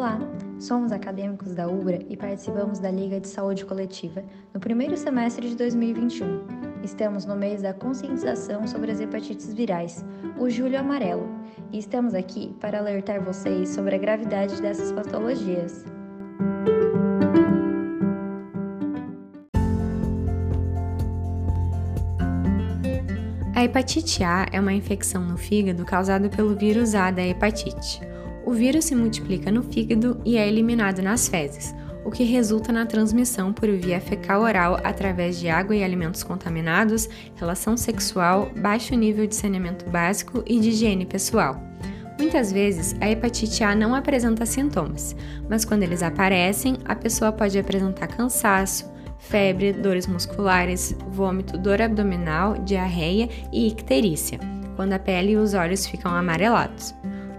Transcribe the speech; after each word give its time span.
Olá, 0.00 0.18
somos 0.58 0.92
acadêmicos 0.92 1.52
da 1.52 1.68
UBRA 1.68 1.98
e 2.08 2.16
participamos 2.16 2.78
da 2.78 2.90
Liga 2.90 3.20
de 3.20 3.28
Saúde 3.28 3.66
Coletiva 3.66 4.24
no 4.54 4.58
primeiro 4.58 4.96
semestre 4.96 5.50
de 5.50 5.54
2021. 5.56 6.80
Estamos 6.82 7.26
no 7.26 7.36
mês 7.36 7.60
da 7.60 7.74
conscientização 7.74 8.66
sobre 8.66 8.92
as 8.92 8.98
hepatites 8.98 9.52
virais, 9.52 10.02
o 10.38 10.48
Julho 10.48 10.78
Amarelo, 10.78 11.28
e 11.70 11.78
estamos 11.78 12.14
aqui 12.14 12.56
para 12.62 12.78
alertar 12.78 13.22
vocês 13.22 13.68
sobre 13.68 13.94
a 13.94 13.98
gravidade 13.98 14.62
dessas 14.62 14.90
patologias. 14.90 15.84
A 23.54 23.64
hepatite 23.64 24.24
A 24.24 24.46
é 24.50 24.58
uma 24.58 24.72
infecção 24.72 25.22
no 25.22 25.36
fígado 25.36 25.84
causada 25.84 26.30
pelo 26.30 26.56
vírus 26.56 26.94
A 26.94 27.10
da 27.10 27.22
hepatite. 27.22 28.00
O 28.50 28.52
vírus 28.52 28.86
se 28.86 28.96
multiplica 28.96 29.48
no 29.48 29.62
fígado 29.62 30.20
e 30.24 30.36
é 30.36 30.48
eliminado 30.48 31.00
nas 31.00 31.28
fezes, 31.28 31.72
o 32.04 32.10
que 32.10 32.24
resulta 32.24 32.72
na 32.72 32.84
transmissão 32.84 33.52
por 33.52 33.70
via 33.70 34.00
fecal-oral 34.00 34.80
através 34.82 35.38
de 35.38 35.48
água 35.48 35.76
e 35.76 35.84
alimentos 35.84 36.24
contaminados, 36.24 37.08
relação 37.36 37.76
sexual, 37.76 38.50
baixo 38.56 38.96
nível 38.96 39.24
de 39.24 39.36
saneamento 39.36 39.88
básico 39.88 40.42
e 40.44 40.58
de 40.58 40.70
higiene 40.70 41.06
pessoal. 41.06 41.62
Muitas 42.18 42.50
vezes, 42.50 42.96
a 43.00 43.08
hepatite 43.08 43.62
A 43.62 43.72
não 43.72 43.94
apresenta 43.94 44.44
sintomas, 44.44 45.14
mas 45.48 45.64
quando 45.64 45.84
eles 45.84 46.02
aparecem, 46.02 46.76
a 46.86 46.96
pessoa 46.96 47.30
pode 47.30 47.56
apresentar 47.56 48.08
cansaço, 48.08 48.92
febre, 49.16 49.72
dores 49.72 50.08
musculares, 50.08 50.92
vômito, 51.08 51.56
dor 51.56 51.80
abdominal, 51.80 52.54
diarreia 52.64 53.28
e 53.52 53.68
icterícia, 53.68 54.40
quando 54.74 54.94
a 54.94 54.98
pele 54.98 55.34
e 55.34 55.36
os 55.36 55.54
olhos 55.54 55.86
ficam 55.86 56.12
amarelados. 56.12 56.92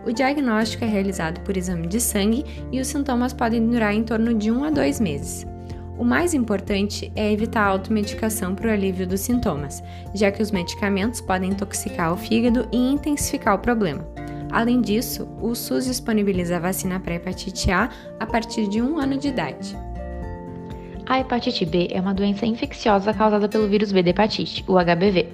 O 0.05 0.11
diagnóstico 0.11 0.83
é 0.83 0.87
realizado 0.87 1.41
por 1.41 1.55
exame 1.55 1.87
de 1.87 1.99
sangue 1.99 2.45
e 2.71 2.79
os 2.79 2.87
sintomas 2.87 3.33
podem 3.33 3.65
durar 3.67 3.93
em 3.93 4.03
torno 4.03 4.33
de 4.33 4.51
1 4.51 4.63
a 4.63 4.69
2 4.71 4.99
meses. 4.99 5.45
O 5.97 6.03
mais 6.03 6.33
importante 6.33 7.11
é 7.15 7.31
evitar 7.31 7.61
a 7.61 7.67
automedicação 7.67 8.55
para 8.55 8.69
o 8.69 8.71
alívio 8.71 9.05
dos 9.05 9.21
sintomas, 9.21 9.83
já 10.15 10.31
que 10.31 10.41
os 10.41 10.49
medicamentos 10.49 11.21
podem 11.21 11.51
intoxicar 11.51 12.11
o 12.11 12.17
fígado 12.17 12.67
e 12.71 12.77
intensificar 12.77 13.53
o 13.55 13.59
problema. 13.59 14.03
Além 14.51 14.81
disso, 14.81 15.29
o 15.39 15.53
SUS 15.53 15.85
disponibiliza 15.85 16.57
a 16.57 16.59
vacina 16.59 16.99
para 16.99 17.15
hepatite 17.15 17.69
A 17.71 17.89
a 18.19 18.25
partir 18.25 18.67
de 18.67 18.81
um 18.81 18.97
ano 18.97 19.17
de 19.17 19.27
idade. 19.27 19.77
A 21.11 21.19
hepatite 21.19 21.65
B 21.65 21.89
é 21.91 21.99
uma 21.99 22.13
doença 22.13 22.45
infecciosa 22.45 23.13
causada 23.13 23.49
pelo 23.49 23.67
vírus 23.67 23.91
B 23.91 24.01
da 24.01 24.11
hepatite, 24.11 24.63
o 24.65 24.79
HBV. 24.79 25.27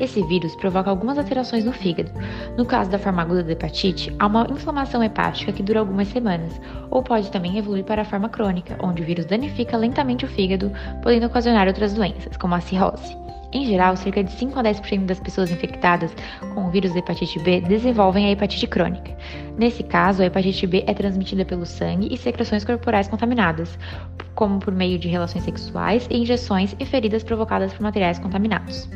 Esse 0.00 0.24
vírus 0.24 0.56
provoca 0.56 0.90
algumas 0.90 1.16
alterações 1.18 1.64
no 1.64 1.72
fígado. 1.72 2.10
No 2.56 2.66
caso 2.66 2.90
da 2.90 2.98
forma 2.98 3.22
aguda 3.22 3.44
da 3.44 3.52
hepatite, 3.52 4.12
há 4.18 4.26
uma 4.26 4.48
inflamação 4.50 5.04
hepática 5.04 5.52
que 5.52 5.62
dura 5.62 5.78
algumas 5.78 6.08
semanas, 6.08 6.60
ou 6.90 7.00
pode 7.00 7.30
também 7.30 7.56
evoluir 7.58 7.84
para 7.84 8.02
a 8.02 8.04
forma 8.04 8.28
crônica, 8.28 8.76
onde 8.82 9.02
o 9.02 9.04
vírus 9.04 9.24
danifica 9.24 9.76
lentamente 9.76 10.24
o 10.24 10.28
fígado, 10.28 10.72
podendo 11.00 11.26
ocasionar 11.26 11.68
outras 11.68 11.94
doenças, 11.94 12.36
como 12.36 12.56
a 12.56 12.60
cirrose. 12.60 13.16
Em 13.52 13.64
geral, 13.64 13.96
cerca 13.96 14.24
de 14.24 14.32
5 14.32 14.58
a 14.58 14.62
10% 14.64 15.06
das 15.06 15.20
pessoas 15.20 15.50
infectadas 15.52 16.12
com 16.54 16.66
o 16.66 16.70
vírus 16.70 16.92
da 16.92 16.98
hepatite 16.98 17.38
B 17.40 17.60
desenvolvem 17.60 18.26
a 18.26 18.30
hepatite 18.32 18.66
crônica. 18.66 19.16
Nesse 19.56 19.84
caso, 19.84 20.22
a 20.22 20.26
hepatite 20.26 20.66
B 20.66 20.84
é 20.88 20.94
transmitida 20.94 21.44
pelo 21.44 21.66
sangue 21.66 22.12
e 22.12 22.16
secreções 22.16 22.64
corporais 22.64 23.08
contaminadas, 23.08 23.76
como 24.40 24.58
por 24.58 24.74
meio 24.74 24.98
de 24.98 25.06
relações 25.06 25.44
sexuais 25.44 26.08
injeções 26.10 26.74
e 26.80 26.86
feridas 26.86 27.22
provocadas 27.22 27.74
por 27.74 27.82
materiais 27.82 28.18
contaminados. 28.18 28.88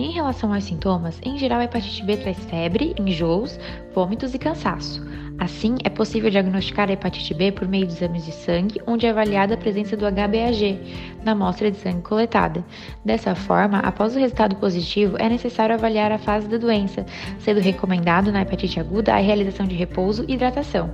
Em 0.00 0.12
relação 0.12 0.54
aos 0.54 0.64
sintomas, 0.64 1.20
em 1.22 1.36
geral 1.36 1.60
a 1.60 1.64
hepatite 1.64 2.02
B 2.02 2.16
traz 2.16 2.38
febre, 2.46 2.94
enjoos, 2.98 3.60
vômitos 3.94 4.32
e 4.32 4.38
cansaço. 4.38 5.06
Assim, 5.38 5.76
é 5.84 5.90
possível 5.90 6.30
diagnosticar 6.30 6.88
a 6.88 6.92
hepatite 6.94 7.34
B 7.34 7.52
por 7.52 7.68
meio 7.68 7.86
de 7.86 7.92
exames 7.92 8.24
de 8.24 8.32
sangue, 8.32 8.80
onde 8.86 9.04
é 9.04 9.10
avaliada 9.10 9.52
a 9.52 9.56
presença 9.58 9.98
do 9.98 10.06
HBAG 10.06 10.80
na 11.22 11.32
amostra 11.32 11.70
de 11.70 11.76
sangue 11.76 12.00
coletada. 12.00 12.64
Dessa 13.04 13.34
forma, 13.34 13.78
após 13.80 14.16
o 14.16 14.18
resultado 14.18 14.56
positivo, 14.56 15.18
é 15.18 15.28
necessário 15.28 15.74
avaliar 15.74 16.10
a 16.12 16.18
fase 16.18 16.48
da 16.48 16.56
doença, 16.56 17.04
sendo 17.38 17.60
recomendado 17.60 18.32
na 18.32 18.40
hepatite 18.40 18.80
aguda 18.80 19.14
a 19.14 19.18
realização 19.18 19.66
de 19.66 19.74
repouso 19.74 20.24
e 20.26 20.32
hidratação, 20.32 20.90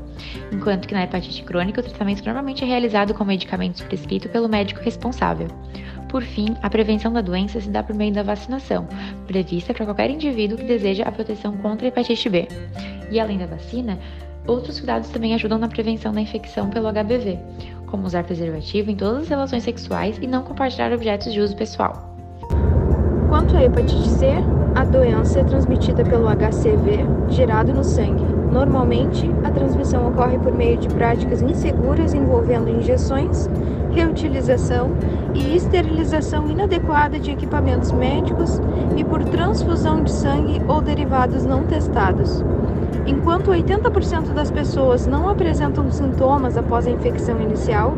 enquanto 0.53 0.89
que 0.89 0.95
na 0.95 1.05
hepatite 1.05 1.45
crônica 1.45 1.81
o 1.81 1.85
tratamento 1.85 2.25
normalmente 2.25 2.65
é 2.65 2.67
realizado 2.67 3.15
com 3.15 3.25
medicamentos 3.25 3.83
prescritos 3.83 4.33
pelo 4.33 4.49
médico 4.49 4.81
responsável. 4.81 5.47
Por 6.09 6.23
fim, 6.23 6.57
a 6.63 6.71
prevenção 6.71 7.13
da 7.13 7.21
doença 7.21 7.61
se 7.61 7.69
dá 7.69 7.83
por 7.83 7.95
meio 7.95 8.13
da 8.13 8.23
vacinação, 8.23 8.87
prevista 9.27 9.75
para 9.75 9.85
qualquer 9.85 10.11
indivíduo 10.11 10.57
que 10.57 10.65
deseja 10.65 11.05
a 11.05 11.13
proteção 11.13 11.57
contra 11.59 11.87
a 11.87 11.89
hepatite 11.89 12.29
B. 12.29 12.49
E 13.11 13.21
além 13.21 13.39
da 13.39 13.47
vacina, 13.47 13.99
Outros 14.47 14.79
cuidados 14.79 15.09
também 15.09 15.35
ajudam 15.35 15.59
na 15.59 15.69
prevenção 15.69 16.13
da 16.13 16.21
infecção 16.21 16.71
pelo 16.71 16.89
HBV, 16.93 17.39
como 17.87 18.07
usar 18.07 18.23
preservativo 18.23 18.91
em 18.91 18.97
todas 18.97 19.23
as 19.23 19.29
relações 19.29 19.65
sexuais 19.65 20.19
e 20.23 20.27
não 20.27 20.45
compartilhar 20.45 20.93
objetos 20.93 21.33
de 21.33 21.41
uso 21.41 21.57
pessoal. 21.57 22.15
Quanto 23.29 23.57
à 23.57 23.65
hepatite 23.65 24.09
C, 24.09 24.29
a 24.77 24.85
doença 24.85 25.41
é 25.41 25.45
transmitida 25.45 26.05
pelo 26.05 26.29
HCV 26.29 27.05
gerado 27.29 27.73
no 27.73 27.83
sangue. 27.83 28.25
Normalmente, 28.53 29.29
a 29.43 29.51
transmissão 29.51 30.09
ocorre 30.09 30.39
por 30.39 30.55
meio 30.55 30.79
de 30.79 30.89
práticas 30.89 31.43
inseguras 31.43 32.15
envolvendo 32.15 32.71
injeções, 32.71 33.51
reutilização 33.97 34.91
e 35.35 35.57
esterilização 35.57 36.51
inadequada 36.51 37.19
de 37.19 37.31
equipamentos 37.31 37.91
médicos 37.93 38.61
e 38.95 39.03
por 39.03 39.25
transfusão 39.25 40.03
de 40.03 40.13
sangue 40.13 40.61
ou 40.69 40.83
derivados 40.83 41.47
não 41.47 41.65
testados. 41.65 42.45
Enquanto 43.07 43.51
80% 43.51 44.35
das 44.35 44.51
pessoas 44.51 45.07
não 45.07 45.31
apresentam 45.31 45.91
sintomas 45.91 46.59
após 46.59 46.87
a 46.87 46.91
infecção 46.91 47.41
inicial, 47.41 47.95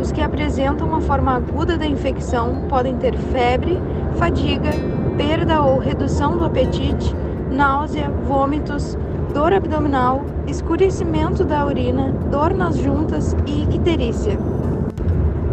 os 0.00 0.10
que 0.10 0.22
apresentam 0.22 0.88
uma 0.88 1.02
forma 1.02 1.36
aguda 1.36 1.76
da 1.76 1.86
infecção 1.86 2.62
podem 2.68 2.96
ter 2.96 3.14
febre, 3.14 3.78
fadiga, 4.14 4.70
perda 5.18 5.60
ou 5.60 5.78
redução 5.78 6.38
do 6.38 6.46
apetite, 6.46 7.14
náusea, 7.50 8.10
vômitos, 8.26 8.96
dor 9.34 9.52
abdominal, 9.52 10.24
escurecimento 10.46 11.44
da 11.44 11.66
urina, 11.66 12.10
dor 12.30 12.54
nas 12.54 12.78
juntas 12.78 13.36
e 13.46 13.62
icterícia. 13.74 14.38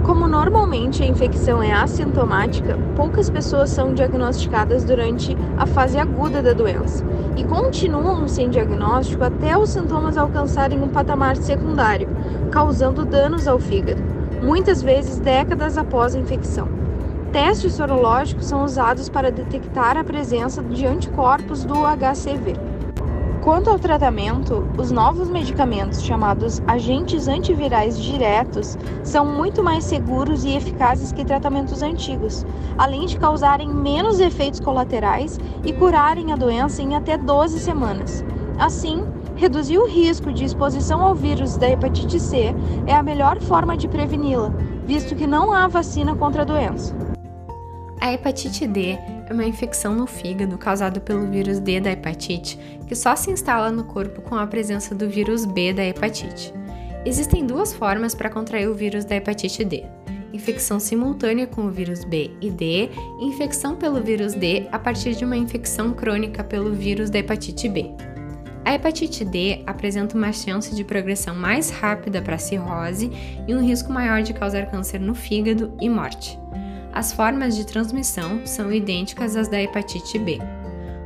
Como 0.09 0.27
normalmente 0.27 1.03
a 1.03 1.05
infecção 1.05 1.61
é 1.61 1.71
assintomática, 1.71 2.75
poucas 2.95 3.29
pessoas 3.29 3.69
são 3.69 3.93
diagnosticadas 3.93 4.83
durante 4.83 5.37
a 5.55 5.67
fase 5.67 5.99
aguda 5.99 6.41
da 6.41 6.51
doença 6.51 7.05
e 7.37 7.43
continuam 7.43 8.27
sem 8.27 8.49
diagnóstico 8.49 9.23
até 9.23 9.55
os 9.55 9.69
sintomas 9.69 10.17
alcançarem 10.17 10.81
um 10.81 10.89
patamar 10.89 11.37
secundário, 11.37 12.09
causando 12.49 13.05
danos 13.05 13.47
ao 13.47 13.59
fígado, 13.59 14.01
muitas 14.41 14.81
vezes 14.81 15.19
décadas 15.19 15.77
após 15.77 16.15
a 16.15 16.19
infecção. 16.19 16.67
Testes 17.31 17.73
sorológicos 17.73 18.47
são 18.47 18.63
usados 18.63 19.09
para 19.09 19.31
detectar 19.31 19.95
a 19.95 20.03
presença 20.03 20.63
de 20.63 20.87
anticorpos 20.87 21.63
do 21.63 21.85
HCV. 21.85 22.68
Quanto 23.49 23.71
ao 23.71 23.79
tratamento, 23.79 24.63
os 24.77 24.91
novos 24.91 25.27
medicamentos 25.27 26.03
chamados 26.03 26.61
agentes 26.67 27.27
antivirais 27.27 27.97
diretos 27.97 28.77
são 29.03 29.25
muito 29.25 29.63
mais 29.63 29.85
seguros 29.85 30.45
e 30.45 30.55
eficazes 30.55 31.11
que 31.11 31.25
tratamentos 31.25 31.81
antigos, 31.81 32.45
além 32.77 33.07
de 33.07 33.17
causarem 33.17 33.67
menos 33.67 34.19
efeitos 34.19 34.59
colaterais 34.59 35.39
e 35.65 35.73
curarem 35.73 36.31
a 36.31 36.35
doença 36.35 36.83
em 36.83 36.95
até 36.95 37.17
12 37.17 37.59
semanas. 37.59 38.23
Assim, 38.59 39.03
reduzir 39.35 39.79
o 39.79 39.87
risco 39.87 40.31
de 40.31 40.45
exposição 40.45 41.01
ao 41.01 41.15
vírus 41.15 41.57
da 41.57 41.67
hepatite 41.67 42.19
C 42.19 42.53
é 42.85 42.93
a 42.93 43.01
melhor 43.01 43.41
forma 43.41 43.75
de 43.75 43.87
preveni-la, 43.87 44.53
visto 44.85 45.15
que 45.15 45.25
não 45.25 45.51
há 45.51 45.67
vacina 45.67 46.15
contra 46.15 46.43
a 46.43 46.45
doença. 46.45 46.95
A 47.99 48.13
hepatite 48.13 48.67
D 48.67 49.18
é 49.29 49.33
uma 49.33 49.45
infecção 49.45 49.95
no 49.95 50.07
fígado 50.07 50.57
causada 50.57 50.99
pelo 50.99 51.27
vírus 51.27 51.59
D 51.59 51.79
da 51.79 51.91
hepatite, 51.91 52.57
que 52.87 52.95
só 52.95 53.15
se 53.15 53.29
instala 53.29 53.71
no 53.71 53.83
corpo 53.83 54.21
com 54.21 54.35
a 54.35 54.47
presença 54.47 54.95
do 54.95 55.07
vírus 55.07 55.45
B 55.45 55.71
da 55.71 55.85
hepatite. 55.85 56.51
Existem 57.05 57.45
duas 57.45 57.71
formas 57.71 58.15
para 58.15 58.29
contrair 58.29 58.67
o 58.67 58.73
vírus 58.73 59.05
da 59.05 59.15
hepatite 59.15 59.63
D: 59.63 59.85
infecção 60.33 60.79
simultânea 60.79 61.45
com 61.45 61.65
o 61.65 61.71
vírus 61.71 62.03
B 62.03 62.31
e 62.41 62.49
D, 62.49 62.89
e 63.21 63.25
infecção 63.25 63.75
pelo 63.75 64.01
vírus 64.01 64.33
D 64.33 64.67
a 64.71 64.79
partir 64.79 65.15
de 65.15 65.23
uma 65.23 65.37
infecção 65.37 65.93
crônica 65.93 66.43
pelo 66.43 66.73
vírus 66.73 67.09
da 67.09 67.19
hepatite 67.19 67.69
B. 67.69 67.91
A 68.65 68.73
hepatite 68.73 69.23
D 69.23 69.63
apresenta 69.65 70.17
uma 70.17 70.33
chance 70.33 70.75
de 70.75 70.83
progressão 70.83 71.33
mais 71.33 71.69
rápida 71.69 72.21
para 72.21 72.37
cirrose 72.37 73.09
e 73.47 73.55
um 73.55 73.61
risco 73.65 73.91
maior 73.91 74.21
de 74.21 74.33
causar 74.33 74.69
câncer 74.69 74.99
no 74.99 75.15
fígado 75.15 75.73
e 75.79 75.87
morte. 75.87 76.37
As 76.93 77.13
formas 77.13 77.55
de 77.55 77.65
transmissão 77.65 78.45
são 78.45 78.71
idênticas 78.71 79.35
às 79.35 79.47
da 79.47 79.61
hepatite 79.61 80.17
B. 80.17 80.39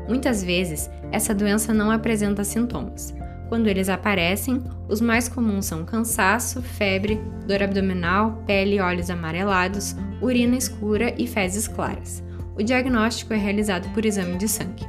Muitas 0.08 0.44
vezes, 0.44 0.90
essa 1.12 1.34
doença 1.34 1.74
não 1.74 1.92
apresenta 1.92 2.44
sintomas. 2.44 3.14
Quando 3.50 3.68
eles 3.68 3.90
aparecem, 3.90 4.64
os 4.90 5.00
mais 5.00 5.28
comuns 5.28 5.66
são 5.66 5.86
cansaço, 5.86 6.62
febre, 6.62 7.22
dor 7.48 7.62
abdominal, 7.62 8.44
pele 8.48 8.78
e 8.78 8.82
olhos 8.82 9.10
amarelados, 9.10 9.96
urina 10.22 10.56
escura 10.56 11.14
e 11.18 11.28
fezes 11.28 11.68
claras. 11.68 12.24
O 12.58 12.64
diagnóstico 12.64 13.34
é 13.34 13.38
realizado 13.38 13.88
por 13.94 14.06
exame 14.06 14.38
de 14.38 14.48
sangue. 14.48 14.86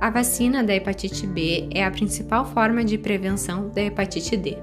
A 0.00 0.10
vacina 0.10 0.62
da 0.62 0.74
hepatite 0.74 1.26
B 1.26 1.68
é 1.72 1.84
a 1.84 1.90
principal 1.90 2.44
forma 2.44 2.84
de 2.84 2.98
prevenção 2.98 3.70
da 3.70 3.82
hepatite 3.82 4.36
D. 4.36 4.58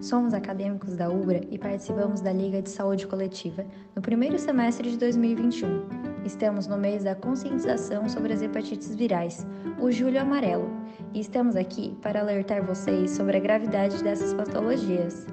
Somos 0.00 0.32
acadêmicos 0.32 0.96
da 0.96 1.10
UBRA 1.10 1.42
e 1.50 1.58
participamos 1.58 2.22
da 2.22 2.32
Liga 2.32 2.62
de 2.62 2.70
Saúde 2.70 3.06
Coletiva 3.06 3.66
no 3.94 4.00
primeiro 4.00 4.38
semestre 4.38 4.90
de 4.90 4.96
2021. 4.96 6.24
Estamos 6.24 6.66
no 6.66 6.78
mês 6.78 7.04
da 7.04 7.14
conscientização 7.14 8.08
sobre 8.08 8.32
as 8.32 8.40
hepatites 8.40 8.94
virais, 8.94 9.46
o 9.78 9.90
Julho 9.90 10.18
Amarelo, 10.18 10.70
e 11.12 11.20
estamos 11.20 11.56
aqui 11.56 11.94
para 12.00 12.20
alertar 12.20 12.64
vocês 12.64 13.10
sobre 13.10 13.36
a 13.36 13.40
gravidade 13.40 14.02
dessas 14.02 14.32
patologias. 14.32 15.26